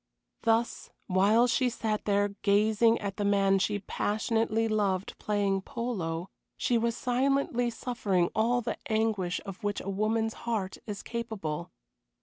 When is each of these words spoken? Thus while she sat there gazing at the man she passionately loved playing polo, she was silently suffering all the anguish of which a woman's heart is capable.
Thus 0.41 0.89
while 1.05 1.45
she 1.45 1.69
sat 1.69 2.05
there 2.05 2.29
gazing 2.41 2.97
at 2.97 3.17
the 3.17 3.23
man 3.23 3.59
she 3.59 3.77
passionately 3.77 4.67
loved 4.67 5.15
playing 5.19 5.61
polo, 5.61 6.31
she 6.57 6.75
was 6.75 6.97
silently 6.97 7.69
suffering 7.69 8.31
all 8.33 8.61
the 8.61 8.79
anguish 8.91 9.39
of 9.45 9.63
which 9.63 9.79
a 9.79 9.89
woman's 9.91 10.33
heart 10.49 10.79
is 10.87 11.03
capable. 11.03 11.69